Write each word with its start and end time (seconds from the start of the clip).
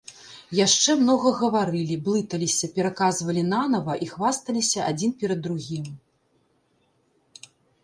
Яшчэ 0.59 0.93
многа 1.01 1.33
гаварылі, 1.41 1.97
блыталіся, 2.07 2.69
пераказвалі 2.79 3.43
нанава 3.53 3.93
і 4.07 4.09
хвасталіся 4.15 4.79
адзін 4.89 5.11
перад 5.23 5.39
другім. 5.51 5.95